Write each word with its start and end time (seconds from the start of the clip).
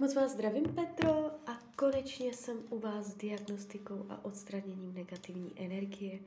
Moc 0.00 0.14
vás 0.14 0.32
zdravím, 0.32 0.74
Petro, 0.74 1.30
a 1.46 1.62
konečně 1.76 2.32
jsem 2.32 2.56
u 2.70 2.78
vás 2.78 3.06
s 3.06 3.14
diagnostikou 3.14 4.06
a 4.08 4.24
odstraněním 4.24 4.94
negativní 4.94 5.52
energie. 5.56 6.20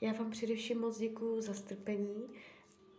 Já 0.00 0.12
vám 0.12 0.30
především 0.30 0.80
moc 0.80 0.98
děkuju 0.98 1.40
za 1.40 1.54
strpení, 1.54 2.28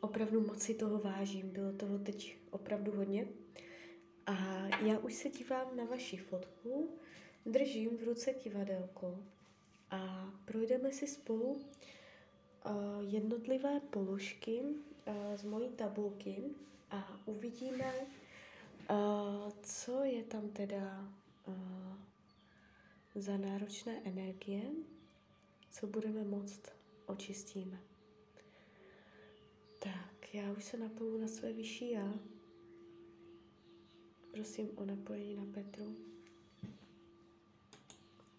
opravdu 0.02 0.42
moc 0.42 0.62
si 0.62 0.74
toho 0.74 1.00
vážím, 1.00 1.50
bylo 1.50 1.72
toho 1.72 2.00
teď 2.00 2.38
opravdu 2.52 2.92
hodně. 2.92 3.28
A 4.26 4.34
já 4.86 5.00
už 5.00 5.14
se 5.14 5.30
dívám 5.30 5.78
na 5.78 5.84
vaši 5.86 6.18
fotku, 6.18 6.90
držím 7.46 7.98
v 7.98 8.04
ruce 8.04 8.34
kivadelko 8.34 9.20
a 9.92 10.32
projdeme 10.46 10.92
si 10.92 11.08
spolu 11.08 11.46
uh, 11.46 11.62
jednotlivé 13.02 13.80
položky 13.80 14.62
uh, 14.62 15.14
z 15.36 15.44
mojí 15.44 15.70
tabulky 15.70 16.44
a 16.92 17.20
uvidíme, 17.26 17.94
Co 19.62 20.04
je 20.04 20.24
tam 20.24 20.50
teda 20.50 21.14
uh, 21.48 21.98
za 23.16 23.38
náročné 23.38 24.02
energie, 24.04 24.62
co 25.72 25.88
budeme 25.88 26.24
moct, 26.24 26.62
očistíme. 27.06 27.80
Tak, 29.80 30.34
já 30.34 30.52
už 30.52 30.64
se 30.64 30.78
napoju 30.78 31.18
na 31.22 31.28
své 31.28 31.54
vyšší 31.54 31.92
já. 31.92 32.14
Prosím 34.32 34.70
o 34.76 34.86
napojení 34.86 35.36
na 35.36 35.46
Petru. 35.54 35.96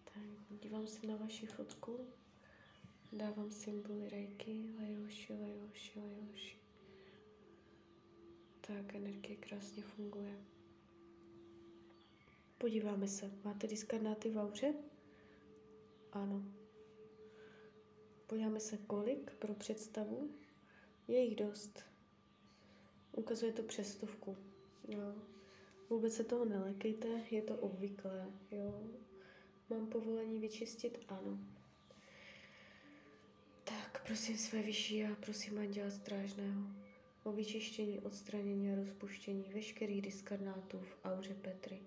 Tak, 0.03 0.59
dívám 0.61 0.87
se 0.87 1.07
na 1.07 1.15
vaši 1.15 1.45
fotku. 1.45 1.99
Dávám 3.11 3.51
symboly 3.51 4.09
rejky, 4.09 4.65
lajoši, 4.79 5.33
lajoši, 5.33 5.99
lajoši. 5.99 6.64
Tak, 8.67 8.95
energie 8.95 9.35
krásně 9.35 9.83
funguje. 9.83 10.37
Podíváme 12.57 13.07
se. 13.07 13.31
Máte 13.43 13.67
diskarnáty 13.67 14.29
v 14.29 14.37
auře? 14.37 14.73
Ano. 16.11 16.43
Podíváme 18.27 18.59
se, 18.59 18.77
kolik 18.77 19.35
pro 19.35 19.53
představu. 19.53 20.29
Je 21.07 21.19
jich 21.19 21.35
dost. 21.35 21.83
Ukazuje 23.11 23.53
to 23.53 23.63
přestovku. 23.63 24.37
Jo. 24.87 25.15
Vůbec 25.89 26.13
se 26.13 26.23
toho 26.23 26.45
nelekejte, 26.45 27.07
je 27.31 27.41
to 27.41 27.55
obvyklé. 27.55 28.31
Jo. 28.51 28.83
Mám 29.69 29.87
povolení 29.87 30.39
vyčistit? 30.39 30.99
Ano. 31.07 31.39
Tak, 33.63 34.05
prosím 34.05 34.37
své 34.37 34.61
vyšší 34.61 35.03
a 35.03 35.15
prosím 35.15 35.57
anděla 35.57 35.89
strážného 35.89 36.84
o 37.25 37.31
vyčištění, 37.31 37.99
odstranění 37.99 38.71
a 38.71 38.75
rozpuštění 38.75 39.51
veškerých 39.53 40.01
diskarnátů 40.01 40.79
v 40.79 40.97
auře 41.05 41.33
Petry. 41.33 41.79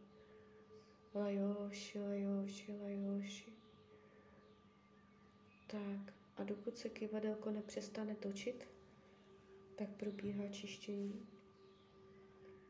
Lajoši, 1.14 2.00
lajoši, 2.00 2.76
lajoši. 2.82 3.52
Tak, 5.66 6.14
a 6.36 6.44
dokud 6.44 6.76
se 6.76 6.88
kivadelko 6.88 7.50
nepřestane 7.50 8.14
točit, 8.14 8.68
tak 9.76 9.88
probíhá 9.88 10.48
čištění. 10.48 11.26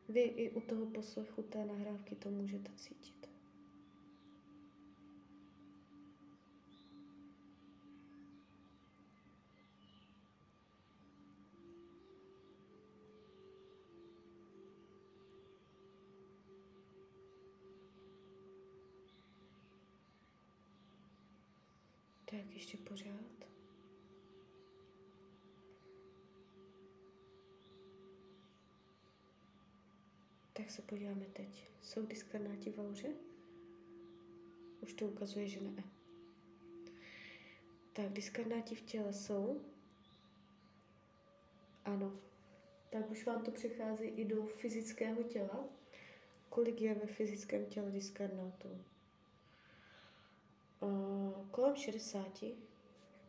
Vy 0.08 0.20
i 0.20 0.50
u 0.50 0.60
toho 0.60 0.86
poslechu 0.86 1.42
té 1.42 1.64
nahrávky 1.64 2.14
to 2.14 2.30
můžete 2.30 2.70
cítit. 2.76 3.27
Tak 22.48 22.56
ještě 22.56 22.76
pořád. 22.76 23.46
Tak 30.52 30.70
se 30.70 30.82
podíváme 30.82 31.26
teď. 31.26 31.70
Jsou 31.82 32.06
diskarnáti 32.06 32.70
v 32.70 32.78
auře? 32.78 33.08
Už 34.80 34.92
to 34.92 35.06
ukazuje, 35.06 35.48
že 35.48 35.60
ne. 35.60 35.84
Tak, 37.92 38.12
diskarnáti 38.12 38.74
v 38.74 38.80
těle 38.80 39.12
jsou? 39.12 39.60
Ano. 41.84 42.20
Tak 42.90 43.10
už 43.10 43.26
vám 43.26 43.44
to 43.44 43.50
přechází 43.50 44.04
i 44.04 44.24
do 44.24 44.46
fyzického 44.46 45.22
těla. 45.22 45.68
Kolik 46.48 46.80
je 46.80 46.94
ve 46.94 47.06
fyzickém 47.06 47.66
těle 47.66 47.90
diskarnátů? 47.90 48.84
Uh, 50.80 51.48
kolem 51.50 51.76
60, 51.76 52.44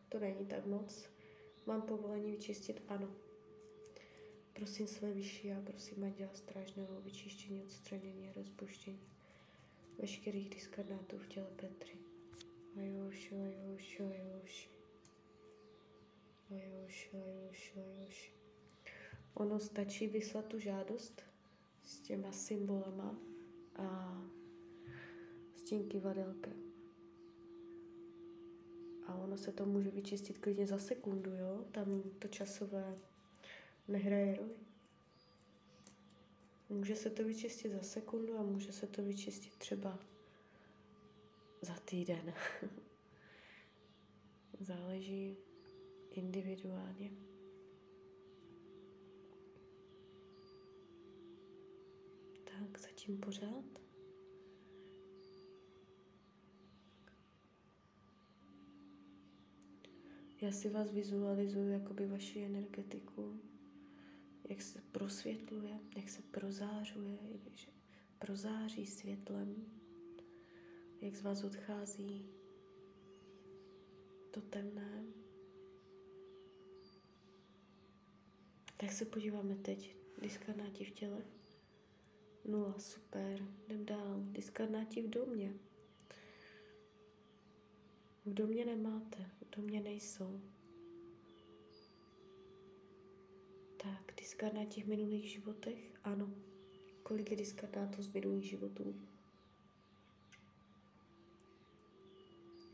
to 0.08 0.18
není 0.18 0.46
tak 0.46 0.66
moc. 0.66 1.10
Mám 1.66 1.82
povolení 1.82 2.30
vyčistit? 2.30 2.82
Ano. 2.88 3.08
Prosím 4.52 4.86
své 4.86 5.12
vyšší 5.12 5.52
a 5.52 5.60
prosím 5.60 6.04
Anděla 6.04 6.34
Strážného 6.34 7.00
vyčištění, 7.00 7.62
odstranění 7.62 8.28
a 8.28 8.32
rozpuštění 8.32 9.00
veškerých 9.98 10.50
diskarnátů 10.50 11.18
v 11.18 11.28
těle 11.28 11.46
Petry. 11.56 11.98
Lajoši, 12.76 13.34
lajoši, 13.34 14.02
lajoši. 14.02 14.68
Lajoši, 16.50 17.10
lajoši, 17.16 17.72
lajoši. 17.76 18.32
Ono 19.34 19.60
stačí 19.60 20.06
vyslat 20.08 20.44
tu 20.46 20.58
žádost 20.58 21.22
s 21.84 22.00
těma 22.00 22.32
symbolama 22.32 23.18
a 23.76 24.18
s 25.56 25.62
tím 25.62 25.88
kivadelkem. 25.88 26.69
A 29.10 29.14
ono 29.14 29.36
se 29.36 29.52
to 29.52 29.66
může 29.66 29.90
vyčistit 29.90 30.38
klidně 30.38 30.66
za 30.66 30.78
sekundu, 30.78 31.30
jo? 31.30 31.64
Tam 31.72 32.02
to 32.18 32.28
časové 32.28 32.98
nehraje 33.88 34.36
roli. 34.36 34.54
Může 36.68 36.96
se 36.96 37.10
to 37.10 37.24
vyčistit 37.24 37.72
za 37.72 37.82
sekundu 37.82 38.38
a 38.38 38.42
může 38.42 38.72
se 38.72 38.86
to 38.86 39.02
vyčistit 39.02 39.56
třeba 39.56 39.98
za 41.62 41.74
týden. 41.74 42.34
Záleží 44.60 45.36
individuálně. 46.10 47.10
Tak, 52.44 52.78
zatím 52.78 53.18
pořád. 53.20 53.79
Já 60.40 60.52
si 60.52 60.68
vás 60.68 60.90
vizualizuju 60.90 61.68
jakoby 61.68 62.06
vaši 62.06 62.40
energetiku, 62.40 63.40
jak 64.48 64.62
se 64.62 64.80
prosvětluje, 64.92 65.80
jak 65.96 66.08
se 66.08 66.22
prozářuje, 66.22 67.18
jak 67.22 67.68
prozáří 68.18 68.86
světlem, 68.86 69.66
jak 71.00 71.16
z 71.16 71.22
vás 71.22 71.44
odchází 71.44 72.26
to 74.30 74.40
temné. 74.40 75.04
Tak 78.76 78.92
se 78.92 79.04
podíváme 79.04 79.56
teď. 79.56 79.96
Diskarnáti 80.22 80.84
v 80.84 80.90
těle. 80.90 81.22
Nula, 82.44 82.78
super. 82.78 83.46
Jdem 83.66 83.84
dál. 83.84 84.20
Diskarnáti 84.22 85.02
v 85.02 85.10
domě. 85.10 85.54
V 88.26 88.34
domě 88.34 88.64
nemáte, 88.64 89.30
v 89.40 89.56
domě 89.56 89.80
nejsou. 89.80 90.40
Tak, 93.76 94.14
diskarnáti 94.16 94.82
v 94.82 94.86
minulých 94.86 95.30
životech? 95.30 95.78
Ano. 96.04 96.30
Kolik 97.02 97.30
je 97.30 97.36
diskarnátů 97.36 98.02
z 98.02 98.12
minulých 98.12 98.44
životů? 98.44 98.94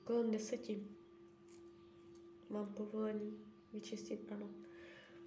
Kolem 0.05 0.31
deseti. 0.31 0.87
Mám 2.51 2.75
povolení 2.75 3.39
vyčistit? 3.73 4.33
Ano. 4.33 4.51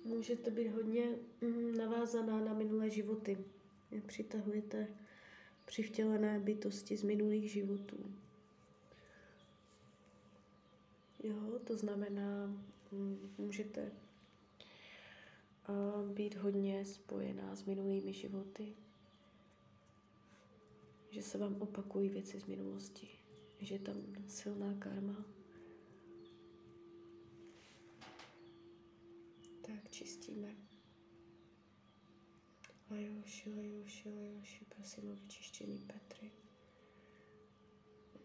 Můžete 0.03 0.51
být 0.51 0.67
hodně 0.67 1.15
mm, 1.41 1.77
navázaná 1.77 2.39
na 2.39 2.53
minulé 2.53 2.89
životy. 2.89 3.37
Přitahujete 4.07 4.87
přivtělené 5.65 6.39
bytosti 6.39 6.97
z 6.97 7.03
minulých 7.03 7.51
životů. 7.51 7.97
Jo, 11.23 11.59
to 11.63 11.77
znamená, 11.77 12.45
mm, 12.91 13.33
můžete 13.37 13.91
být 16.13 16.35
hodně 16.35 16.85
spojená 16.85 17.55
s 17.55 17.65
minulými 17.65 18.13
životy, 18.13 18.75
že 21.11 21.23
se 21.23 21.37
vám 21.37 21.61
opakují 21.61 22.09
věci 22.09 22.39
z 22.39 22.45
minulosti, 22.45 23.07
že 23.59 23.75
je 23.75 23.79
tam 23.79 23.95
silná 24.27 24.73
karma. 24.73 25.25
Tak 29.61 29.89
čistíme. 29.91 30.55
Lajoši, 32.91 33.53
Lajoši, 33.53 34.09
Lajoši, 34.09 34.65
prosím 34.65 35.11
o 35.11 35.15
vyčištění 35.15 35.77
Petry. 35.77 36.31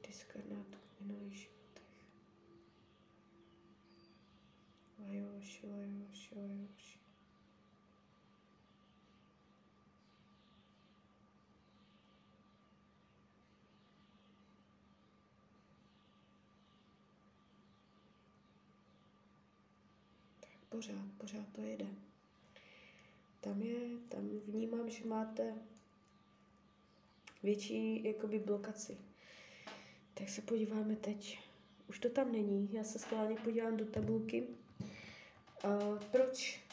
Diskarnátu 0.06 0.79
minulých 1.00 1.54
Lajoši, 5.44 5.67
Lajoši, 5.67 6.35
Lajoši. 6.35 6.99
pořád, 20.69 21.12
pořád 21.19 21.49
to 21.52 21.61
jede. 21.61 21.87
Tam 23.40 23.62
je, 23.62 23.99
tam 24.08 24.29
vnímám, 24.47 24.90
že 24.90 25.06
máte 25.06 25.55
větší 27.43 28.05
jakoby 28.05 28.38
blokaci. 28.38 28.99
Tak 30.14 30.29
se 30.29 30.43
podíváme 30.43 30.97
teď. 30.97 31.38
Už 31.88 31.99
to 31.99 32.11
tam 32.11 32.32
není, 32.32 32.69
já 32.73 32.85
se 32.85 32.99
schválně 32.99 33.37
podívám 33.37 33.76
do 33.76 33.87
tabulky. 33.87 34.63
Proč, 36.11 36.64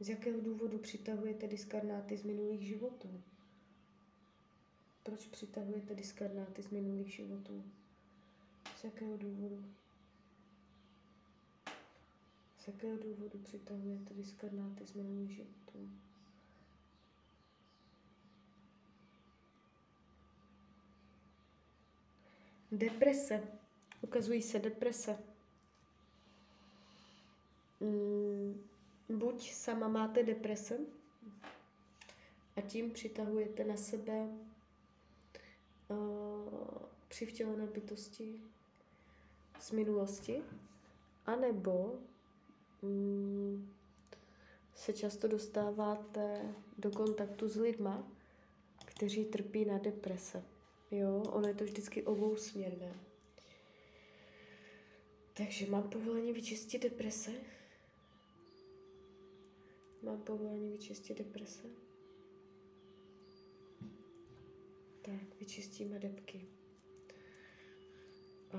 z 0.00 0.08
jakého 0.08 0.40
důvodu 0.40 0.78
přitahujete 0.78 1.48
diskarnáty 1.48 2.16
z 2.16 2.22
minulých 2.22 2.62
životů? 2.66 3.22
Proč 5.02 5.26
přitahujete 5.26 5.94
diskarnáty 5.94 6.62
z 6.62 6.70
minulých 6.70 7.14
životů? 7.14 7.64
Z 8.76 8.84
jakého 8.84 9.16
důvodu? 9.16 9.64
Z 12.58 12.66
jakého 12.68 12.96
důvodu 12.96 13.38
přitahujete 13.38 14.14
diskarnáty 14.14 14.86
z 14.86 14.94
minulých 14.94 15.30
životů? 15.30 15.90
Deprese. 22.72 23.42
Ukazují 24.00 24.42
se 24.42 24.58
deprese. 24.58 25.31
Mm, 27.82 28.64
buď 29.08 29.52
sama 29.52 29.88
máte 29.88 30.22
deprese 30.22 30.78
a 32.56 32.60
tím 32.60 32.90
přitahujete 32.90 33.64
na 33.64 33.76
sebe 33.76 34.28
uh, 35.88 36.78
přivtělené 37.08 37.66
bytosti 37.66 38.40
z 39.60 39.70
minulosti, 39.70 40.42
anebo 41.26 41.94
mm, 42.82 43.72
se 44.74 44.92
často 44.92 45.28
dostáváte 45.28 46.54
do 46.78 46.90
kontaktu 46.90 47.48
s 47.48 47.56
lidma, 47.56 48.08
kteří 48.84 49.24
trpí 49.24 49.64
na 49.64 49.78
deprese. 49.78 50.42
Jo, 50.90 51.22
ono 51.32 51.48
je 51.48 51.54
to 51.54 51.64
vždycky 51.64 52.02
obousměrné. 52.02 52.94
Takže 55.34 55.66
mám 55.70 55.82
povolení 55.82 56.32
vyčistit 56.32 56.82
deprese. 56.82 57.30
Mám 60.02 60.22
povolení 60.22 60.70
vyčistit 60.70 61.18
deprese. 61.18 61.68
Tak, 65.02 65.38
vyčistíme 65.40 65.98
depky. 65.98 66.48
A 68.52 68.58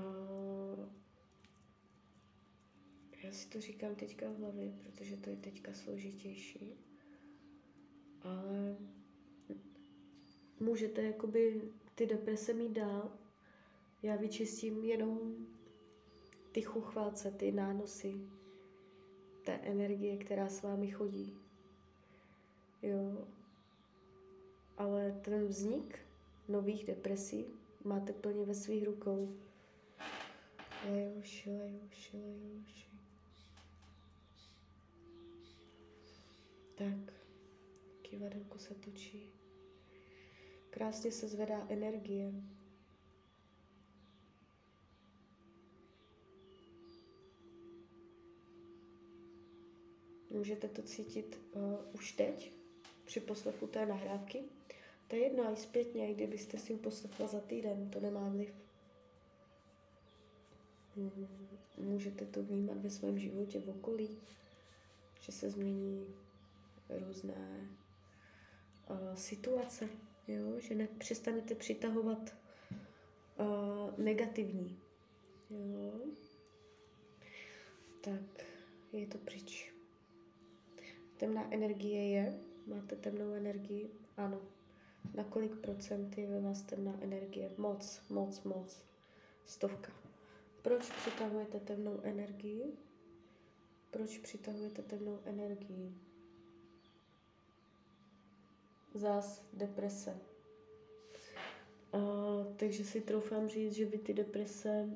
já 3.22 3.32
si 3.32 3.48
to 3.48 3.60
říkám 3.60 3.94
teďka 3.94 4.30
v 4.30 4.36
hlavě, 4.36 4.72
protože 4.82 5.16
to 5.16 5.30
je 5.30 5.36
teďka 5.36 5.74
složitější. 5.74 6.74
Ale 8.22 8.76
můžete 10.60 11.02
jakoby 11.02 11.62
ty 11.94 12.06
deprese 12.06 12.52
mít 12.52 12.72
dál. 12.72 13.18
Já 14.02 14.16
vyčistím 14.16 14.84
jenom 14.84 15.46
ty 16.52 16.62
chuchvalce, 16.62 17.30
ty 17.30 17.52
nánosy, 17.52 18.14
té 19.44 19.52
energie, 19.52 20.16
která 20.16 20.48
s 20.48 20.62
vámi 20.62 20.90
chodí. 20.90 21.36
Jo. 22.82 23.26
Ale 24.76 25.12
ten 25.12 25.46
vznik 25.46 25.98
nových 26.48 26.84
depresí 26.84 27.44
máte 27.84 28.12
plně 28.12 28.44
ve 28.44 28.54
svých 28.54 28.84
rukou. 28.86 29.36
Lejoši, 30.90 31.50
lejoši, 31.50 32.16
lejoši. 32.16 32.88
Tak, 36.74 37.14
kivadelko 38.02 38.58
se 38.58 38.74
točí. 38.74 39.30
Krásně 40.70 41.12
se 41.12 41.28
zvedá 41.28 41.66
energie. 41.68 42.32
Můžete 50.34 50.68
to 50.68 50.82
cítit 50.82 51.38
uh, 51.52 51.62
už 51.92 52.12
teď, 52.12 52.52
při 53.04 53.20
poslechu 53.20 53.66
té 53.66 53.86
nahrávky. 53.86 54.42
To 55.08 55.16
je 55.16 55.22
jedno, 55.22 55.52
i 55.52 55.56
zpětně, 55.56 56.10
i 56.10 56.14
kdybyste 56.14 56.58
si 56.58 56.72
ji 56.72 56.78
poslechla 56.78 57.26
za 57.26 57.40
týden, 57.40 57.90
to 57.90 58.00
nemá 58.00 58.28
vliv. 58.28 58.54
Hmm, 60.96 61.28
můžete 61.78 62.26
to 62.26 62.42
vnímat 62.42 62.76
ve 62.76 62.90
svém 62.90 63.18
životě 63.18 63.60
v 63.60 63.68
okolí, 63.68 64.18
že 65.20 65.32
se 65.32 65.50
změní 65.50 66.06
různé 66.88 67.68
uh, 68.90 69.14
situace 69.14 69.88
jo? 70.28 70.60
že 70.60 70.74
nepřestanete 70.74 71.54
přitahovat 71.54 72.34
uh, 73.38 73.98
negativní. 73.98 74.78
Jo? 75.50 75.92
Tak 78.00 78.44
je 78.92 79.06
to 79.06 79.18
pryč. 79.18 79.73
Temná 81.24 81.54
energie 81.54 82.08
je? 82.08 82.38
Máte 82.66 82.96
temnou 82.96 83.32
energii? 83.32 83.90
Ano. 84.16 84.40
Na 85.14 85.24
kolik 85.24 85.56
procent 85.56 86.18
je 86.18 86.26
ve 86.26 86.40
vás 86.40 86.62
temná 86.62 86.98
energie? 87.00 87.50
Moc, 87.58 88.00
moc, 88.10 88.42
moc. 88.42 88.82
Stovka. 89.46 89.92
Proč 90.62 90.90
přitahujete 90.90 91.60
temnou 91.60 92.00
energii? 92.02 92.72
Proč 93.90 94.18
přitahujete 94.18 94.82
temnou 94.82 95.18
energii? 95.24 95.94
zás 98.94 99.44
deprese. 99.52 100.16
Uh, 101.94 102.54
takže 102.56 102.84
si 102.84 103.00
troufám 103.00 103.48
říct, 103.48 103.72
že 103.72 103.84
vy 103.84 103.98
ty 103.98 104.14
deprese 104.14 104.88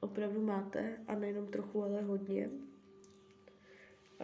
opravdu 0.00 0.42
máte 0.42 0.98
a 1.06 1.14
nejenom 1.14 1.46
trochu, 1.46 1.82
ale 1.82 2.02
hodně. 2.02 2.50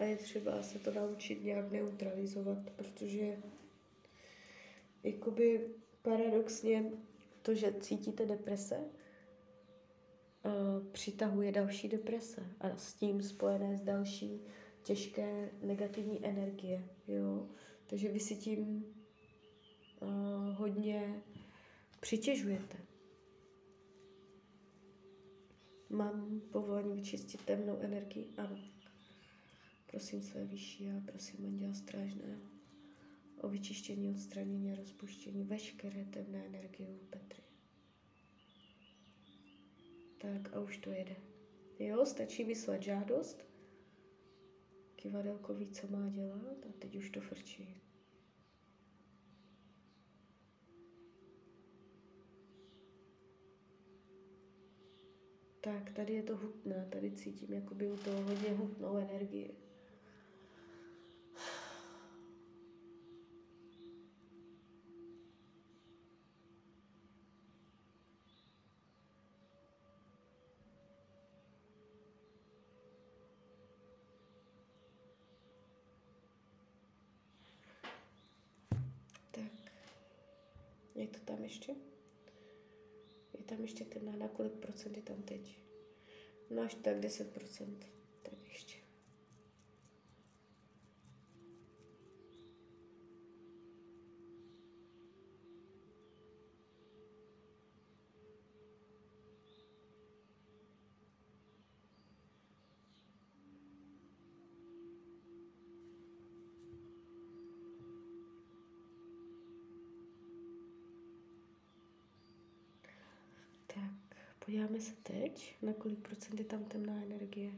A 0.01 0.03
je 0.03 0.17
třeba 0.17 0.63
se 0.63 0.79
to 0.79 0.93
naučit 0.93 1.43
nějak 1.43 1.71
neutralizovat, 1.71 2.69
protože 2.75 3.37
jakoby 5.03 5.67
paradoxně 6.01 6.91
to, 7.41 7.55
že 7.55 7.73
cítíte 7.79 8.25
deprese, 8.25 8.79
přitahuje 10.91 11.51
další 11.51 11.89
deprese 11.89 12.43
a 12.59 12.77
s 12.77 12.93
tím 12.93 13.21
spojené 13.21 13.77
s 13.77 13.81
další 13.81 14.41
těžké 14.83 15.49
negativní 15.61 16.25
energie, 16.25 16.83
jo. 17.07 17.49
Takže 17.87 18.09
vy 18.09 18.19
si 18.19 18.35
tím 18.35 18.85
uh, 19.99 20.09
hodně 20.55 21.23
přitěžujete. 21.99 22.77
Mám 25.89 26.41
povolení 26.51 26.93
vyčistit 26.93 27.45
temnou 27.45 27.77
energii? 27.79 28.27
Ano. 28.37 28.80
Prosím 29.91 30.21
své 30.21 30.45
vyšší 30.45 30.89
a 30.89 31.01
prosím 31.05 31.45
Anděla 31.45 31.73
Strážného 31.73 32.41
o 33.41 33.49
vyčištění, 33.49 34.09
odstranění 34.09 34.71
a 34.71 34.75
rozpuštění 34.75 35.43
veškeré 35.43 36.05
temné 36.05 36.45
energie 36.45 36.89
u 36.89 37.05
Petry. 37.05 37.43
Tak 40.17 40.55
a 40.55 40.59
už 40.59 40.77
to 40.77 40.91
jede. 40.91 41.15
Jo, 41.79 42.05
stačí 42.05 42.43
vyslat 42.43 42.83
žádost 42.83 43.45
Kivadelko 44.95 45.53
ví, 45.53 45.69
co 45.71 45.87
má 45.87 46.09
dělat 46.09 46.65
a 46.69 46.71
teď 46.79 46.95
už 46.95 47.09
to 47.09 47.21
frčí. 47.21 47.81
Tak, 55.61 55.91
tady 55.91 56.13
je 56.13 56.23
to 56.23 56.37
hutné, 56.37 56.87
tady 56.91 57.11
cítím 57.11 57.53
jakoby 57.53 57.91
u 57.91 57.97
toho 57.97 58.21
hodně 58.21 58.49
hutnou 58.49 58.97
energii. 58.97 59.70
Je 81.01 81.07
to 81.07 81.19
tam 81.19 81.43
ještě? 81.43 81.75
Je 83.37 83.43
tam 83.45 83.61
ještě 83.61 83.85
ten 83.85 84.19
na 84.19 84.27
kolik 84.27 84.53
procent 84.53 84.97
je 84.97 85.03
tam 85.03 85.21
teď? 85.21 85.59
No 86.49 86.61
až 86.61 86.75
tak 86.75 86.99
10 86.99 87.33
procent. 87.33 87.87
Tak 88.23 88.33
ještě. 88.47 88.81
Podíváme 114.61 114.81
se 114.81 114.93
teď, 115.03 115.55
na 115.61 115.73
kolik 115.73 115.99
procent 115.99 116.39
je 116.39 116.45
tam 116.45 116.63
temná 116.63 117.03
energie. 117.03 117.51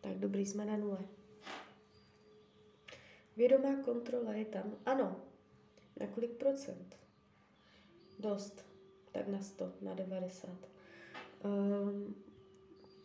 Tak 0.00 0.18
dobrý, 0.18 0.46
jsme 0.46 0.64
na 0.64 0.76
nule. 0.76 0.98
Vědomá 3.36 3.76
kontrola 3.76 4.34
je 4.34 4.44
tam. 4.44 4.76
Ano. 4.86 5.20
Na 6.00 6.06
kolik 6.06 6.30
procent? 6.30 6.96
Dost. 8.18 8.64
Tak 9.12 9.28
na 9.28 9.42
100, 9.42 9.72
na 9.82 9.94
90. 9.94 10.50
Um, 10.50 10.58
ehm, 11.44 12.14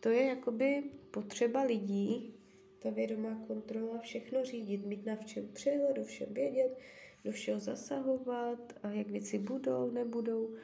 to 0.00 0.08
je 0.08 0.22
jakoby 0.22 0.90
potřeba 1.10 1.62
lidí, 1.62 2.34
ta 2.78 2.90
vědomá 2.90 3.44
kontrola, 3.46 3.98
všechno 3.98 4.44
řídit, 4.44 4.86
mít 4.86 5.06
na 5.06 5.16
všem 5.16 5.48
přehled, 5.48 6.06
všem 6.06 6.34
vědět, 6.34 6.78
do 7.24 7.32
všeho 7.32 7.60
zasahovat, 7.60 8.72
a 8.82 8.90
jak 8.90 9.06
věci 9.06 9.38
budou, 9.38 9.90
nebudou. 9.90 10.54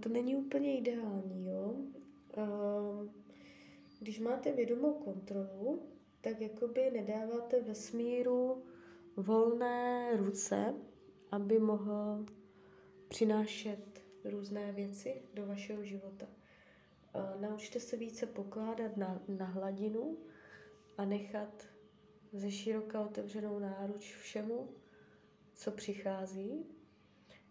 To 0.00 0.08
není 0.08 0.36
úplně 0.36 0.78
ideální, 0.78 1.46
jo. 1.46 1.74
Uh, 2.36 3.08
když 4.00 4.20
máte 4.20 4.52
vědomou 4.52 4.92
kontrolu, 4.92 5.82
tak 6.20 6.40
jakoby 6.40 6.90
nedáváte 6.90 7.60
vesmíru 7.60 8.62
volné 9.16 10.16
ruce, 10.16 10.74
aby 11.30 11.58
mohl 11.58 12.26
přinášet 13.08 14.02
různé 14.24 14.72
věci 14.72 15.22
do 15.34 15.46
vašeho 15.46 15.84
života. 15.84 16.26
Naučte 17.40 17.80
se 17.80 17.96
více 17.96 18.26
pokládat 18.26 18.96
na, 18.96 19.22
na 19.28 19.46
hladinu 19.46 20.16
a 20.98 21.04
nechat 21.04 21.66
ze 22.32 22.50
široka 22.50 23.00
otevřenou 23.00 23.58
náruč 23.58 24.14
všemu, 24.14 24.68
co 25.54 25.70
přichází 25.70 26.66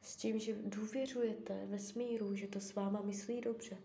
s 0.04 0.16
tím, 0.16 0.40
že 0.40 0.54
důvěřujete 0.54 1.66
vesmíru, 1.66 2.36
že 2.36 2.48
to 2.48 2.60
s 2.60 2.76
váma 2.76 3.02
myslí 3.02 3.42
dobře. 3.42 3.78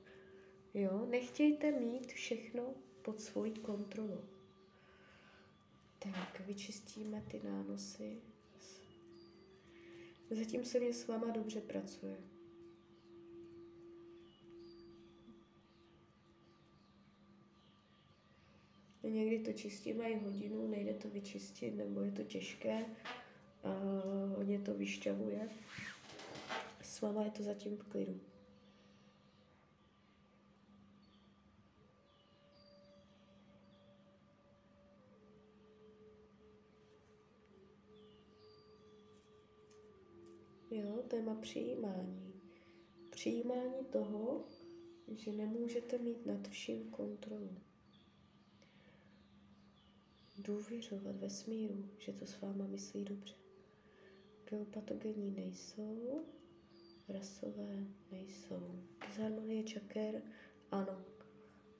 Jo, 0.75 1.07
nechtějte 1.11 1.73
mít 1.73 2.13
všechno 2.13 2.75
pod 3.03 3.21
svojí 3.21 3.53
kontrolou. 3.53 4.25
Tak, 5.99 6.41
vyčistíme 6.47 7.25
ty 7.31 7.41
nánosy. 7.45 8.21
Zatím 10.31 10.65
se 10.65 10.81
mě 10.81 10.93
s 10.93 11.07
váma 11.07 11.31
dobře 11.31 11.61
pracuje. 11.61 12.17
Někdy 19.03 19.39
to 19.39 19.53
čistíme 19.53 20.11
i 20.11 20.19
hodinu, 20.19 20.69
nejde 20.69 20.95
to 20.95 21.09
vyčistit, 21.09 21.77
nebo 21.77 22.01
je 22.01 22.13
to 22.13 22.25
těžké, 22.25 22.87
a 23.65 23.69
hodně 24.37 24.59
to 24.59 24.75
vyšťavuje 24.75 25.49
váma 27.00 27.25
je 27.25 27.31
to 27.31 27.43
zatím 27.43 27.76
v 27.76 27.83
klidu. 27.83 28.21
Jo, 40.71 41.02
téma 41.09 41.35
přijímání. 41.35 42.33
Přijímání 43.11 43.85
toho, 43.90 44.45
že 45.17 45.33
nemůžete 45.33 45.99
mít 45.99 46.26
nad 46.26 46.49
vším 46.49 46.90
kontrolu. 46.90 47.50
Důvěřovat 50.38 51.17
vesmíru, 51.17 51.88
že 51.99 52.12
to 52.12 52.26
s 52.26 52.40
váma 52.40 52.67
myslí 52.67 53.05
dobře. 53.05 53.35
Geopatogenní 54.50 55.31
nejsou, 55.31 56.25
rasové 57.09 57.87
nejsou. 58.12 58.81
Disharmonie 59.07 59.62
čaker, 59.62 60.23
ano. 60.71 61.05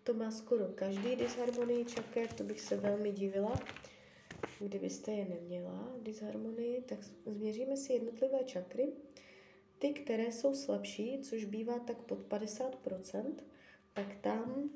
To 0.03 0.15
má 0.15 0.31
skoro 0.31 0.69
každý 0.69 1.17
disharmonii 1.17 1.85
čaker, 1.85 2.33
to 2.33 2.45
bych 2.45 2.61
se 2.61 2.77
velmi 2.77 3.13
divila, 3.13 3.61
kdybyste 4.61 5.13
je 5.13 5.25
neměla, 5.25 5.93
disharmonii, 6.03 6.83
tak 6.83 6.99
změříme 7.27 7.77
si 7.77 7.93
jednotlivé 7.93 8.45
čakry. 8.45 8.93
Ty, 9.79 9.93
které 9.93 10.33
jsou 10.33 10.55
slabší, 10.55 11.19
což 11.23 11.45
bývá 11.45 11.79
tak 11.79 11.97
pod 11.97 12.19
50%, 12.29 13.35
tak 13.93 14.17
tam 14.21 14.71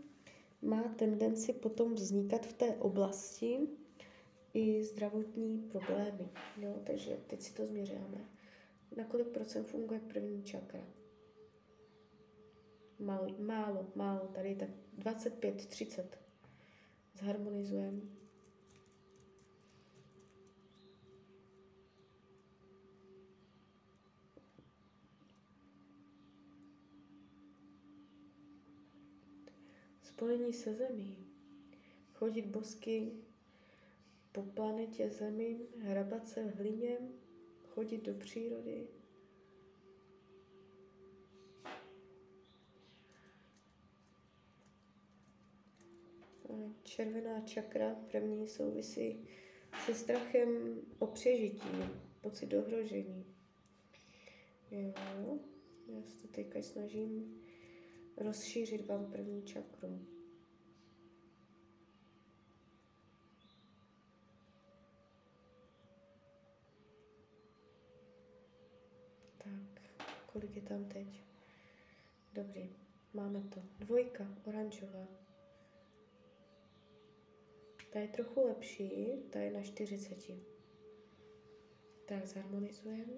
má 0.62 0.82
tendenci 0.82 1.52
potom 1.52 1.94
vznikat 1.94 2.46
v 2.46 2.52
té 2.52 2.76
oblasti 2.76 3.58
i 4.54 4.84
zdravotní 4.84 5.58
problémy. 5.58 6.28
Jo? 6.56 6.74
Takže 6.84 7.18
teď 7.26 7.40
si 7.40 7.54
to 7.54 7.66
změříme 7.66 8.28
na 8.96 9.04
kolik 9.04 9.28
procent 9.28 9.64
funguje 9.64 10.00
první 10.00 10.42
čakra. 10.42 10.86
Málo, 12.98 13.34
málo, 13.38 13.92
málo, 13.94 14.28
tady 14.28 14.54
tak 14.54 14.70
25, 14.92 15.66
30. 15.66 16.18
Zharmonizujeme. 17.14 18.00
Spojení 30.02 30.52
se 30.52 30.74
zemí. 30.74 31.16
Chodit 32.12 32.46
bosky 32.46 33.12
po 34.32 34.42
planetě 34.42 35.10
Zemi, 35.10 35.60
hrabat 35.78 36.28
se 36.28 36.44
v 36.44 36.56
hlině, 36.56 36.98
chodit 37.74 38.02
do 38.02 38.14
přírody. 38.14 38.88
Červená 46.82 47.40
čakra 47.40 47.94
první 48.10 48.48
souvisí 48.48 49.28
se 49.86 49.94
strachem 49.94 50.80
o 50.98 51.06
přežití, 51.06 51.68
pocit 52.20 52.54
ohrožení. 52.54 53.26
Jo, 54.70 55.38
já 55.86 56.02
se 56.02 56.22
to 56.22 56.28
teďka 56.28 56.62
snažím 56.62 57.40
rozšířit 58.16 58.86
vám 58.86 59.10
první 59.12 59.42
čakru. 59.42 60.11
Kolik 70.32 70.56
je 70.56 70.62
tam 70.62 70.84
teď? 70.84 71.24
Dobrý, 72.32 72.76
máme 73.14 73.40
to. 73.40 73.62
Dvojka, 73.78 74.36
oranžová. 74.44 75.08
Ta 77.92 77.98
je 77.98 78.08
trochu 78.08 78.46
lepší, 78.46 78.90
ta 79.30 79.38
je 79.38 79.50
na 79.50 79.62
40. 79.62 80.30
Tak 82.04 82.26
zharmonizujeme. 82.26 83.12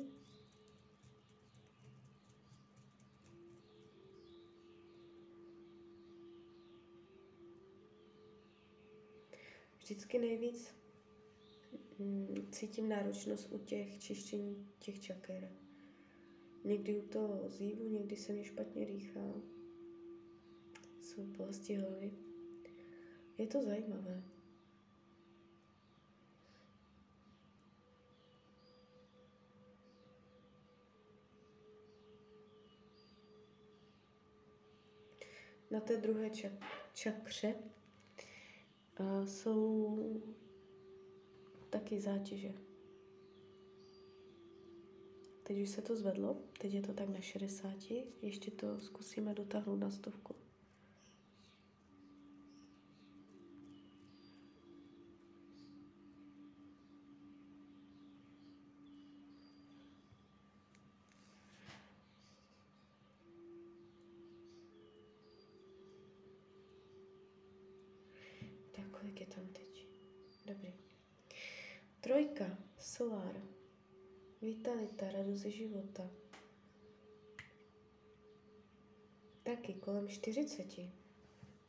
Vždycky 9.78 10.18
nejvíc 10.18 10.74
mm, 11.98 12.48
cítím 12.52 12.88
náročnost 12.88 13.52
u 13.52 13.58
těch 13.58 13.98
čištění 13.98 14.68
těch 14.78 15.00
čaker. 15.00 15.63
Někdy 16.64 16.96
u 16.98 17.02
toho 17.08 17.48
zívu, 17.48 17.88
někdy 17.88 18.16
se 18.16 18.32
mi 18.32 18.44
špatně 18.44 18.86
dýchá. 18.86 19.42
Jsou 21.00 21.22
bolesti 21.22 21.74
hlavy. 21.74 22.12
Je 23.38 23.46
to 23.46 23.62
zajímavé. 23.62 24.22
Na 35.70 35.80
té 35.80 35.96
druhé 35.96 36.30
čak- 36.30 36.64
čakře 36.94 37.54
uh, 39.00 39.26
jsou 39.26 40.22
taky 41.70 42.00
zátěže. 42.00 42.52
Teď 45.46 45.58
už 45.58 45.68
se 45.68 45.82
to 45.82 45.96
zvedlo, 45.96 46.36
teď 46.58 46.74
je 46.74 46.82
to 46.82 46.92
tak 46.92 47.08
na 47.08 47.20
60, 47.20 47.74
ještě 48.22 48.50
to 48.50 48.80
zkusíme 48.80 49.34
dotáhnout 49.34 49.76
na 49.76 49.90
stovku. 49.90 50.34
Tak 68.72 68.86
kolik 68.90 69.20
je 69.20 69.26
tam 69.26 69.46
teď? 69.46 69.86
Dobrý. 70.46 70.74
Trojka, 72.00 72.58
solár, 72.78 73.42
vitalita, 74.42 75.10
radost 75.24 75.40
ze 75.40 75.50
života. 75.50 76.10
Taky 79.42 79.74
kolem 79.74 80.08
40. 80.08 80.66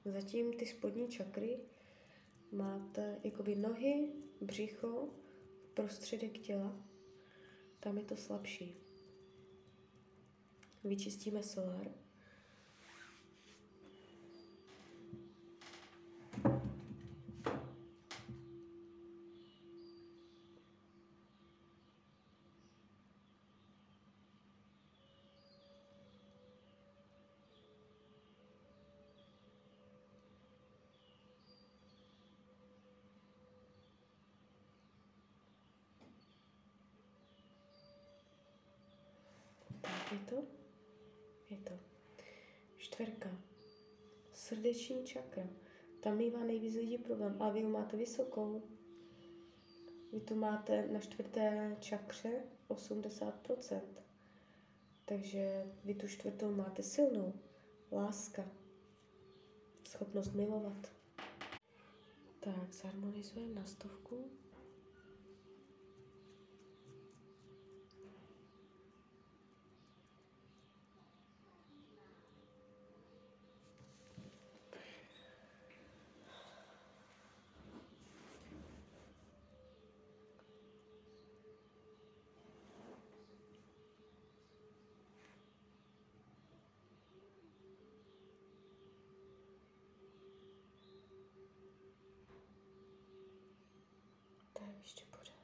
Zatím 0.06 0.54
ty 0.54 0.66
spodní 0.66 1.08
čakry 1.08 1.60
máte 2.52 3.20
jakoby 3.24 3.56
nohy, 3.56 4.12
břicho, 4.42 5.10
prostředek 5.74 6.38
těla. 6.38 6.80
Tam 7.80 7.98
je 7.98 8.04
to 8.04 8.16
slabší. 8.16 8.76
Vyčistíme 10.84 11.44
solár. 11.44 12.06
Tak 39.86 40.12
je 40.12 40.18
to? 40.18 40.44
Je 41.50 41.58
to. 41.58 41.74
Čtverka. 42.78 43.30
Srdeční 44.66 45.04
čakra. 45.04 45.48
Tam 46.00 46.18
mývá 46.18 46.44
nejvíc 46.44 46.76
lidí 46.76 46.98
problém. 46.98 47.38
A 47.40 47.50
vy 47.50 47.64
ho 47.64 47.70
máte 47.70 47.98
vysokou. 47.98 48.62
Vy 50.14 50.20
to 50.20 50.36
máte 50.36 50.88
na 50.88 51.00
čtvrté 51.00 51.78
čakře 51.80 52.44
80%. 52.70 53.82
Takže 55.06 55.66
vy 55.84 55.96
tu 55.96 56.08
čtvrtou 56.08 56.52
máte 56.52 56.84
silnou. 56.84 57.34
Láska. 57.92 58.52
Schopnost 59.88 60.34
milovat. 60.34 60.92
Tak, 62.40 62.74
zharmonizujeme 62.74 63.54
na 63.54 63.66
stovku. 63.66 64.32
Tak, 94.60 94.70
ještě 94.84 95.06
pořád. 95.12 95.36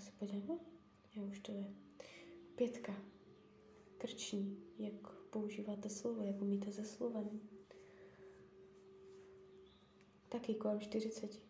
Se 0.00 0.10
podíváme. 0.18 0.60
Já 1.16 1.22
už 1.22 1.38
to 1.38 1.52
je. 1.52 1.64
Pětka. 2.54 2.96
Krční. 3.98 4.62
Jak 4.78 5.10
používáte 5.30 5.88
slovo, 5.88 6.22
jak 6.22 6.42
umíte 6.42 6.72
se 6.72 6.84
slovem. 6.84 7.40
Taky 10.28 10.54
kolem 10.54 10.80
40. 10.80 11.40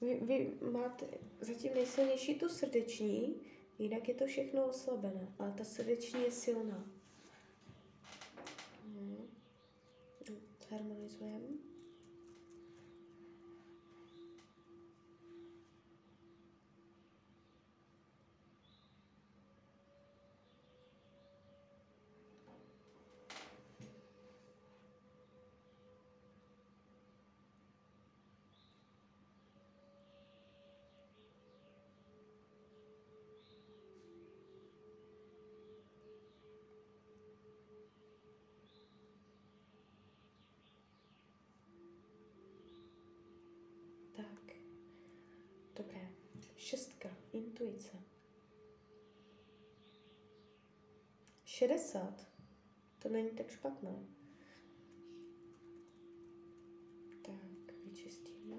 Vy, 0.00 0.20
vy 0.20 0.52
máte 0.72 1.06
zatím 1.40 1.74
nejsilnější 1.74 2.38
tu 2.38 2.48
srdeční, 2.48 3.34
jinak 3.78 4.08
je 4.08 4.14
to 4.14 4.26
všechno 4.26 4.68
oslabené, 4.68 5.34
ale 5.38 5.52
ta 5.52 5.64
srdeční 5.64 6.22
je 6.22 6.30
silná. 6.30 6.90
Hmm. 8.84 9.28
Harmonizujeme. 10.70 11.72
Tak. 44.16 44.56
Dobré. 45.76 46.08
Šestka. 46.62 47.08
Intuice. 47.32 47.96
60. 51.44 52.26
To 52.98 53.08
není 53.08 53.30
tak 53.30 53.50
špatné. 53.50 54.06
Tak, 57.22 57.74
vyčistíme. 57.84 58.56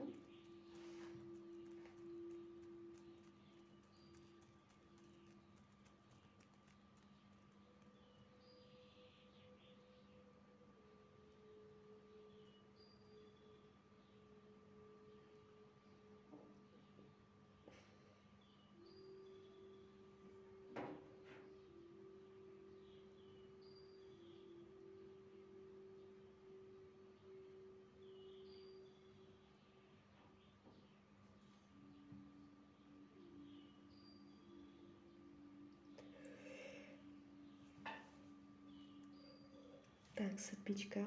Tak, 40.15 40.39
sedmička. 40.39 40.99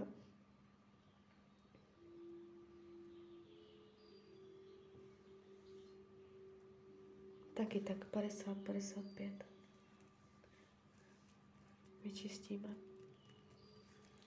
Taky 7.55 7.81
tak 7.81 8.05
50, 8.05 8.59
55. 8.59 9.47
Vyčistíme. 12.03 12.77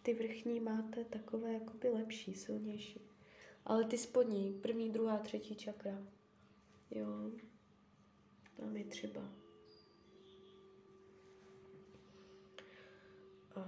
Ty 0.01 0.13
vrchní 0.13 0.59
máte 0.59 1.05
takové 1.05 1.53
jakoby 1.53 1.89
lepší, 1.89 2.33
silnější. 2.33 3.01
Ale 3.65 3.85
ty 3.85 3.97
spodní, 3.97 4.53
první, 4.61 4.89
druhá, 4.89 5.17
třetí 5.17 5.55
čakra. 5.55 6.07
Jo, 6.91 7.31
tam 8.57 8.77
je 8.77 8.83
třeba. 8.83 9.21
A 13.55 13.61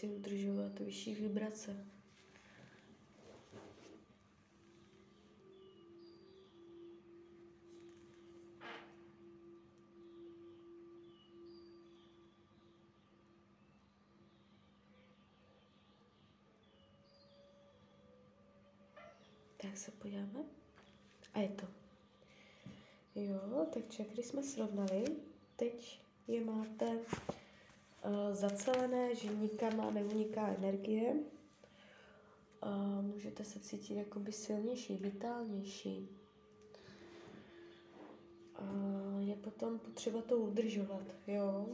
si 0.00 0.08
udržovat 0.08 0.78
vyšší 0.78 1.14
vibrace. 1.14 1.86
Tak, 19.56 19.76
se 19.78 19.90
podíváme. 19.90 20.44
A 21.34 21.38
je 21.40 21.48
to. 21.48 21.66
Jo, 23.14 23.66
tak 23.74 23.88
čakry 23.90 24.22
jsme 24.22 24.42
srovnali. 24.42 25.04
Teď 25.56 26.00
je 26.28 26.44
máte 26.44 26.98
zacelené, 28.32 29.14
že 29.14 29.28
nikam 29.28 29.94
neuniká 29.94 30.46
energie. 30.48 31.14
Uh, 32.66 33.02
můžete 33.04 33.44
se 33.44 33.60
cítit 33.60 33.94
jakoby 33.94 34.32
silnější, 34.32 34.96
vitálnější. 34.96 36.08
Uh, 38.60 39.28
je 39.28 39.36
potom 39.36 39.78
potřeba 39.78 40.22
to 40.22 40.36
udržovat, 40.36 41.02
jo. 41.26 41.66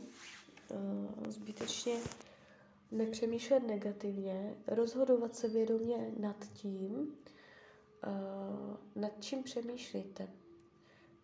Zbytečně 1.29 1.97
nepřemýšlet 2.93 3.67
negativně, 3.67 4.55
rozhodovat 4.67 5.37
se 5.37 5.49
vědomě 5.49 6.13
nad 6.21 6.37
tím, 6.55 7.17
nad 8.95 9.13
čím 9.21 9.43
přemýšlíte, 9.43 10.29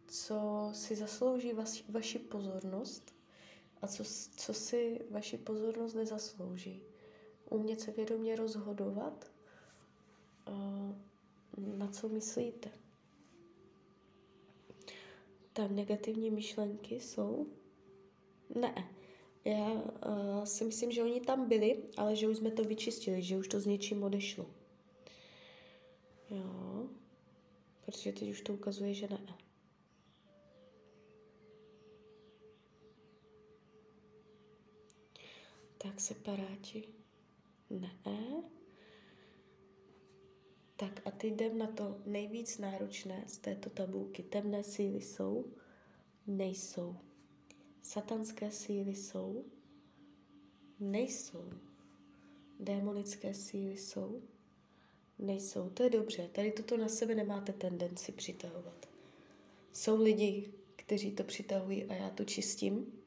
co 0.07 0.71
si 0.73 0.97
zaslouží 0.97 1.53
vaši, 1.53 1.85
vaši 1.89 2.19
pozornost 2.19 3.15
a 3.83 3.87
co, 3.87 4.05
co 4.37 4.55
si 4.55 5.01
vaši 5.11 5.39
pozornost 5.39 5.95
nezaslouží. 5.95 6.83
Umět 7.51 7.81
se 7.81 7.91
vědomě 7.91 8.37
rozhodovat, 8.37 9.33
na 11.57 11.89
co 11.89 12.09
myslíte. 12.09 12.71
Tam 15.53 15.77
negativní 15.77 16.31
myšlenky 16.31 17.01
jsou? 17.01 17.47
Ne. 18.55 18.89
Já 19.45 19.73
uh, 19.73 20.45
si 20.45 20.65
myslím, 20.65 20.93
že 20.93 21.03
oni 21.03 21.21
tam 21.21 21.49
byli, 21.49 21.83
ale 21.97 22.17
že 22.17 22.29
už 22.29 22.37
jsme 22.37 22.51
to 22.51 22.65
vyčistili, 22.65 23.23
že 23.23 23.37
už 23.37 23.49
to 23.49 23.61
s 23.61 23.67
něčím 23.67 24.03
odešlo. 24.03 24.47
Jo, 26.31 26.89
protože 27.85 28.13
teď 28.13 28.31
už 28.31 28.41
to 28.41 28.55
ukazuje, 28.55 28.95
že 28.95 29.09
ne. 29.09 29.42
Tak 35.93 36.01
separáti. 36.01 36.89
Ne. 37.71 37.91
Tak 40.77 41.01
a 41.05 41.11
teď 41.11 41.33
jdem 41.33 41.59
na 41.59 41.67
to 41.67 42.01
nejvíc 42.07 42.59
náročné 42.59 43.25
z 43.27 43.39
této 43.39 43.71
tabulky. 43.71 44.23
Temné 44.23 44.65
síly 44.65 45.01
jsou? 45.01 45.45
Nejsou. 46.27 46.97
Satanské 47.83 48.51
síly 48.51 48.91
jsou? 48.91 49.45
Nejsou. 50.81 51.51
Démonické 52.61 53.35
síly 53.35 53.77
jsou? 53.77 54.23
Nejsou. 55.19 55.71
To 55.71 55.83
je 55.83 55.91
dobře. 55.91 56.29
Tady 56.33 56.53
toto 56.53 56.77
na 56.77 56.89
sebe 56.89 57.15
nemáte 57.15 57.53
tendenci 57.53 58.13
přitahovat. 58.13 58.89
Jsou 59.73 60.03
lidi, 60.03 60.53
kteří 60.77 61.13
to 61.13 61.25
přitahují 61.25 61.85
a 61.85 61.95
já 61.95 62.11
to 62.11 62.25
čistím. 62.25 63.02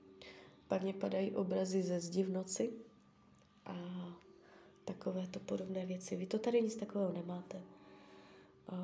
Pak 0.67 0.81
mě 0.81 0.93
padají 0.93 1.31
obrazy 1.31 1.83
ze 1.83 1.99
zdi 1.99 2.23
v 2.23 2.29
noci 2.29 2.73
a 3.65 3.75
takovéto 4.85 5.39
podobné 5.39 5.85
věci. 5.85 6.15
Vy 6.15 6.25
to 6.25 6.39
tady 6.39 6.61
nic 6.61 6.75
takového 6.75 7.11
nemáte. 7.13 7.61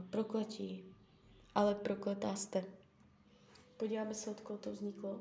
Prokletí. 0.10 0.84
Ale 1.56 1.76
prokletá 1.76 2.36
jste. 2.36 2.66
Podíváme 3.78 4.14
se, 4.14 4.32
od 4.32 4.42
koho 4.42 4.60
to 4.60 4.72
vzniklo. 4.72 5.20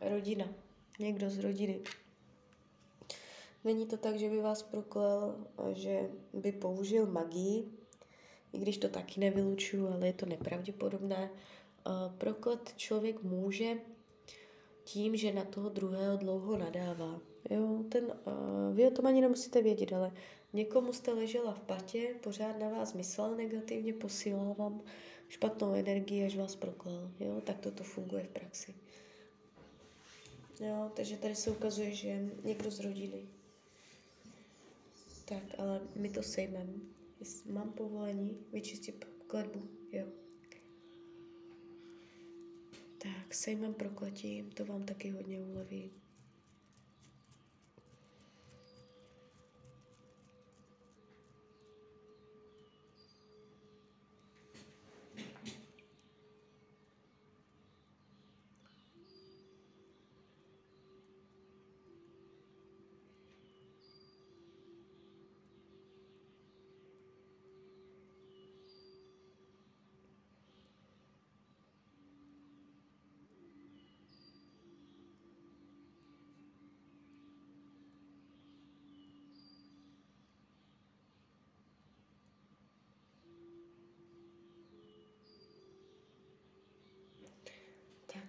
Rodina. 0.00 0.48
Někdo 0.98 1.30
z 1.30 1.38
rodiny. 1.38 1.80
Není 3.64 3.86
to 3.86 3.96
tak, 3.96 4.18
že 4.18 4.30
by 4.30 4.40
vás 4.40 4.62
proklel, 4.62 5.46
že 5.72 6.10
by 6.32 6.52
použil 6.52 7.06
magii, 7.06 7.81
i 8.52 8.58
když 8.58 8.78
to 8.78 8.88
taky 8.88 9.20
nevylučuju, 9.20 9.88
ale 9.88 10.06
je 10.06 10.12
to 10.12 10.26
nepravděpodobné. 10.26 11.30
Proklet 12.18 12.74
člověk 12.76 13.22
může 13.22 13.76
tím, 14.84 15.16
že 15.16 15.32
na 15.32 15.44
toho 15.44 15.68
druhého 15.68 16.16
dlouho 16.16 16.56
nadává. 16.58 17.20
Jo, 17.50 17.84
ten, 17.88 18.04
uh, 18.04 18.76
vy 18.76 18.86
o 18.86 18.90
tom 18.90 19.06
ani 19.06 19.20
nemusíte 19.20 19.62
vědět, 19.62 19.92
ale 19.92 20.12
někomu 20.52 20.92
jste 20.92 21.12
ležela 21.12 21.52
v 21.52 21.60
patě, 21.60 22.14
pořád 22.20 22.58
na 22.58 22.68
vás 22.68 22.94
myslel 22.94 23.36
negativně, 23.36 23.92
posílal 23.92 24.54
vám 24.58 24.82
špatnou 25.28 25.74
energii, 25.74 26.26
až 26.26 26.36
vás 26.36 26.56
proklal. 26.56 27.10
Jo, 27.20 27.40
tak 27.40 27.58
toto 27.58 27.84
funguje 27.84 28.24
v 28.24 28.28
praxi. 28.28 28.74
Jo, 30.60 30.90
takže 30.94 31.16
tady 31.16 31.34
se 31.34 31.50
ukazuje, 31.50 31.94
že 31.94 32.28
někdo 32.44 32.70
z 32.70 32.80
rodiny. 32.80 33.28
Tak, 35.24 35.42
ale 35.58 35.80
my 35.96 36.08
to 36.08 36.22
sejmeme. 36.22 36.72
Mám 37.50 37.72
povolení 37.72 38.46
vyčistit 38.52 39.04
kletbu, 39.26 39.68
jo. 39.92 40.06
Tak, 42.98 43.34
sejmem 43.34 43.74
prokletí, 43.74 44.42
to 44.42 44.64
vám 44.64 44.82
taky 44.84 45.10
hodně 45.10 45.40
uleví. 45.40 46.01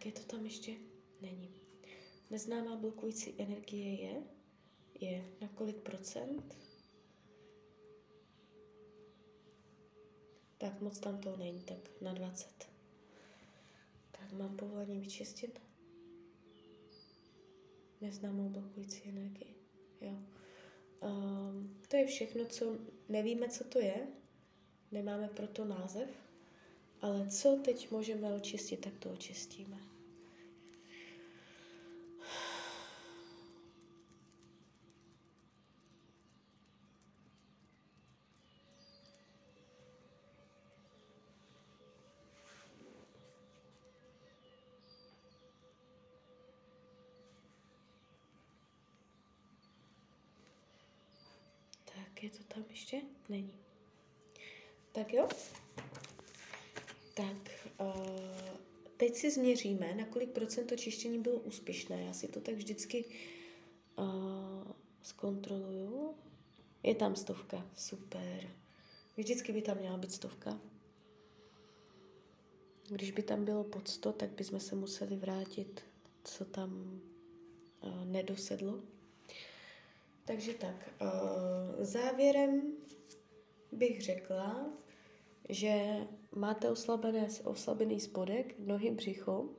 Je 0.05 0.11
to 0.11 0.21
tam 0.21 0.45
ještě? 0.45 0.75
Není. 1.21 1.51
Neznámá 2.29 2.75
blokující 2.75 3.35
energie 3.37 4.01
je? 4.01 4.23
Je 4.99 5.25
na 5.41 5.47
kolik 5.47 5.77
procent? 5.77 6.57
Tak 10.57 10.81
moc 10.81 10.99
tam 10.99 11.17
to 11.17 11.37
není, 11.37 11.63
tak 11.63 12.01
na 12.01 12.13
20. 12.13 12.69
Tak 14.11 14.33
mám 14.33 14.57
povolení 14.57 14.99
vyčistit? 14.99 15.61
Neznámou 18.01 18.49
blokující 18.49 19.09
energii. 19.09 19.55
Jo. 20.01 20.17
Um, 21.01 21.79
to 21.87 21.95
je 21.95 22.07
všechno, 22.07 22.45
co 22.45 22.77
nevíme, 23.09 23.49
co 23.49 23.63
to 23.63 23.79
je. 23.79 24.07
Nemáme 24.91 25.27
proto 25.27 25.65
název. 25.65 26.09
Ale 27.01 27.29
co 27.29 27.59
teď 27.65 27.91
můžeme 27.91 28.33
očistit, 28.33 28.77
tak 28.77 28.97
to 28.97 29.11
očistíme. 29.11 29.92
Je 52.23 52.29
to 52.29 52.43
tam 52.43 52.63
ještě? 52.69 53.01
Není. 53.29 53.53
Tak 54.91 55.13
jo? 55.13 55.27
Tak, 57.13 57.67
uh, 57.79 58.57
teď 58.97 59.15
si 59.15 59.31
změříme, 59.31 59.95
na 59.95 60.05
kolik 60.05 60.29
procent 60.29 60.67
to 60.67 60.75
čištění 60.75 61.19
bylo 61.19 61.39
úspěšné. 61.39 62.03
Já 62.03 62.13
si 62.13 62.27
to 62.27 62.41
tak 62.41 62.55
vždycky 62.55 63.05
uh, 63.97 64.71
zkontroluju. 65.01 66.15
Je 66.83 66.95
tam 66.95 67.15
stovka, 67.15 67.69
super. 67.77 68.49
Vždycky 69.17 69.51
by 69.51 69.61
tam 69.61 69.77
měla 69.77 69.97
být 69.97 70.11
stovka. 70.11 70.59
Když 72.89 73.11
by 73.11 73.23
tam 73.23 73.45
bylo 73.45 73.63
pod 73.63 73.87
100, 73.87 74.13
tak 74.13 74.29
bychom 74.29 74.59
se 74.59 74.75
museli 74.75 75.15
vrátit, 75.15 75.81
co 76.23 76.45
tam 76.45 77.01
uh, 77.81 78.05
nedosedlo. 78.05 78.79
Takže 80.25 80.53
tak, 80.53 80.89
uh, 81.01 81.83
závěrem 81.83 82.61
bych 83.71 84.01
řekla, 84.01 84.73
že 85.49 85.97
máte 86.35 86.71
oslabené, 86.71 87.27
oslabený 87.43 87.99
spodek, 87.99 88.55
nohy, 88.59 88.91
břicho, 88.91 89.49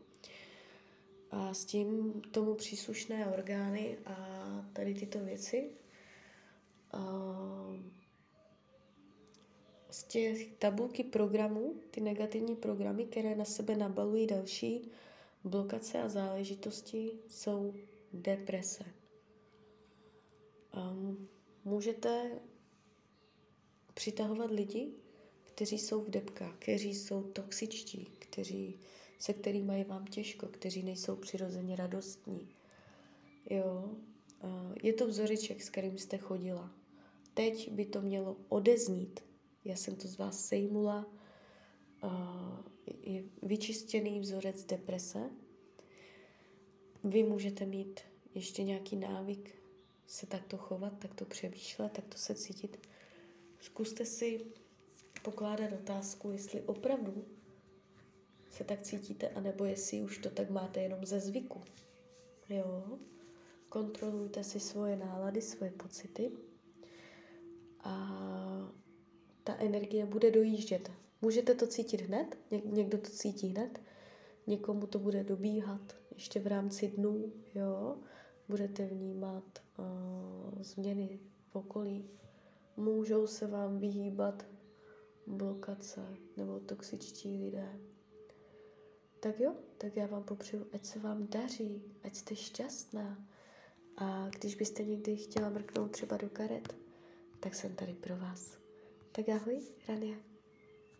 a 1.30 1.54
s 1.54 1.64
tím 1.64 2.22
tomu 2.30 2.54
příslušné 2.54 3.26
orgány 3.26 3.98
a 4.06 4.16
tady 4.72 4.94
tyto 4.94 5.18
věci. 5.18 5.70
Z 9.90 10.04
těch 10.04 10.52
tabulky 10.52 11.04
programů, 11.04 11.74
ty 11.90 12.00
negativní 12.00 12.56
programy, 12.56 13.04
které 13.04 13.34
na 13.34 13.44
sebe 13.44 13.76
nabalují 13.76 14.26
další 14.26 14.90
blokace 15.44 16.02
a 16.02 16.08
záležitosti, 16.08 17.12
jsou 17.28 17.74
deprese. 18.12 18.84
Um, 20.76 21.28
můžete 21.64 22.30
přitahovat 23.94 24.50
lidi, 24.50 24.92
kteří 25.44 25.78
jsou 25.78 26.00
v 26.00 26.10
depkách, 26.10 26.56
kteří 26.58 26.94
jsou 26.94 27.22
toxičtí, 27.22 28.04
kteří, 28.18 28.78
se 29.18 29.32
kterými 29.32 29.78
je 29.78 29.84
vám 29.84 30.06
těžko, 30.06 30.46
kteří 30.46 30.82
nejsou 30.82 31.16
přirozeně 31.16 31.76
radostní. 31.76 32.48
Jo, 33.50 33.90
je 34.82 34.92
to 34.92 35.06
vzoreček, 35.06 35.62
s 35.62 35.70
kterým 35.70 35.98
jste 35.98 36.18
chodila. 36.18 36.70
Teď 37.34 37.72
by 37.72 37.86
to 37.86 38.02
mělo 38.02 38.36
odeznít. 38.48 39.20
Já 39.64 39.76
jsem 39.76 39.96
to 39.96 40.08
z 40.08 40.18
vás 40.18 40.46
sejmula. 40.46 41.06
Je 43.02 43.24
vyčištěný 43.42 44.20
vzorec 44.20 44.64
deprese. 44.64 45.30
Vy 47.04 47.22
můžete 47.22 47.66
mít 47.66 48.00
ještě 48.34 48.62
nějaký 48.62 48.96
návyk 48.96 49.63
se 50.06 50.26
takto 50.26 50.56
chovat, 50.56 50.98
takto 50.98 51.24
přemýšlet, 51.24 51.92
takto 51.92 52.18
se 52.18 52.34
cítit. 52.34 52.88
Zkuste 53.60 54.04
si 54.04 54.40
pokládat 55.22 55.72
otázku, 55.72 56.30
jestli 56.30 56.62
opravdu 56.62 57.24
se 58.50 58.64
tak 58.64 58.82
cítíte, 58.82 59.28
anebo 59.28 59.64
jestli 59.64 60.00
už 60.02 60.18
to 60.18 60.30
tak 60.30 60.50
máte 60.50 60.80
jenom 60.80 61.06
ze 61.06 61.20
zvyku. 61.20 61.62
Jo? 62.48 62.98
Kontrolujte 63.68 64.44
si 64.44 64.60
svoje 64.60 64.96
nálady, 64.96 65.42
svoje 65.42 65.70
pocity 65.70 66.30
a 67.80 67.94
ta 69.44 69.56
energie 69.56 70.06
bude 70.06 70.30
dojíždět. 70.30 70.90
Můžete 71.22 71.54
to 71.54 71.66
cítit 71.66 72.00
hned, 72.00 72.38
někdo 72.64 72.98
to 72.98 73.10
cítí 73.10 73.48
hned, 73.48 73.80
někomu 74.46 74.86
to 74.86 74.98
bude 74.98 75.24
dobíhat 75.24 75.96
ještě 76.14 76.40
v 76.40 76.46
rámci 76.46 76.88
dnů, 76.88 77.32
jo? 77.54 77.96
Budete 78.48 78.86
vnímat 78.86 79.44
uh, 79.78 80.62
změny 80.62 81.20
v 81.50 81.56
okolí. 81.56 82.10
Můžou 82.76 83.26
se 83.26 83.46
vám 83.46 83.78
vyhýbat 83.78 84.46
blokace 85.26 86.16
nebo 86.36 86.60
toxičtí 86.60 87.38
lidé. 87.38 87.80
Tak 89.20 89.40
jo, 89.40 89.54
tak 89.78 89.96
já 89.96 90.06
vám 90.06 90.22
popřeju, 90.22 90.66
ať 90.72 90.84
se 90.84 90.98
vám 90.98 91.26
daří, 91.26 91.82
ať 92.02 92.14
jste 92.14 92.36
šťastná. 92.36 93.28
A 93.96 94.28
když 94.28 94.54
byste 94.54 94.84
někdy 94.84 95.16
chtěla 95.16 95.48
mrknout 95.48 95.90
třeba 95.90 96.16
do 96.16 96.28
karet, 96.28 96.76
tak 97.40 97.54
jsem 97.54 97.74
tady 97.74 97.94
pro 97.94 98.16
vás. 98.16 98.58
Tak 99.12 99.28
ahoj, 99.28 99.62
Rania. 99.88 100.33